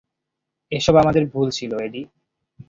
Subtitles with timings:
[0.71, 2.01] এসব আমাদের ভুল ছিল, এডি।